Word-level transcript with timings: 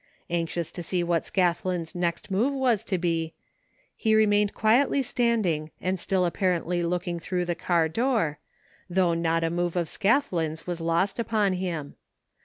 Anxious 0.31 0.71
to 0.71 0.81
see 0.81 1.03
what 1.03 1.25
Scathlin's 1.27 1.93
next 1.93 2.31
move 2.31 2.53
was 2.55 2.83
to 2.85 2.97
be, 2.97 3.35
he 3.95 4.15
re 4.15 4.25
mained 4.25 4.51
quietly 4.55 5.03
standing 5.03 5.69
and 5.79 5.99
still 5.99 6.25
apparently 6.25 6.81
looking 6.81 7.19
through 7.19 7.45
the 7.45 7.53
car 7.53 7.87
door, 7.87 8.39
though 8.89 9.13
not 9.13 9.43
a 9.43 9.51
move 9.51 9.75
of 9.75 9.87
Scathlin's 9.87 10.65
was 10.65 10.81
lost 10.81 11.19
upon 11.19 11.53
him. 11.53 11.97